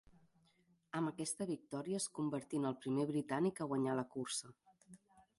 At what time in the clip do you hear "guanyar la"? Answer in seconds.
3.73-4.07